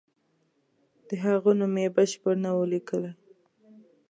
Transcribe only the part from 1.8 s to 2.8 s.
یې بشپړ نه وو